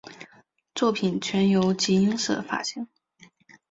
[0.73, 2.87] 作品全由集英社发行。